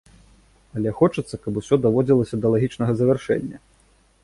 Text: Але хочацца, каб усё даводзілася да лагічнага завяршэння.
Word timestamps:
Але 0.79 0.93
хочацца, 1.01 1.35
каб 1.43 1.59
усё 1.61 1.75
даводзілася 1.85 2.35
да 2.45 2.53
лагічнага 2.57 2.91
завяршэння. 3.03 3.57